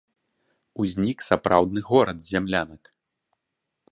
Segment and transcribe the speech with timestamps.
[0.83, 2.83] Узнік сапраўдны горад з зямлянак.